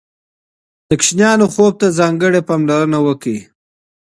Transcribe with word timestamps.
د 0.89 0.91
ماشومانو 0.99 1.45
خوب 1.53 1.73
ته 1.81 1.87
ځانګړې 1.99 2.41
پاملرنه 2.49 2.99
وکړئ. 3.07 3.39